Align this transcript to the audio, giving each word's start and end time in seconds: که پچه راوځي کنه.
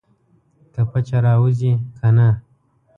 که 0.73 0.81
پچه 0.89 1.17
راوځي 1.25 1.71
کنه. 1.97 2.29